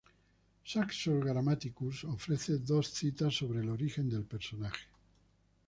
[0.71, 4.87] Saxo Grammaticus ofrece dos citas sobre el origen del personaje.